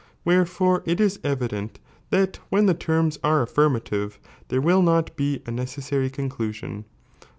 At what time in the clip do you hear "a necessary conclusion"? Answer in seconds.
5.47-6.85